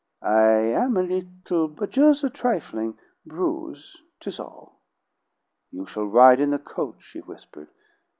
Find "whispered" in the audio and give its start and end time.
7.19-7.69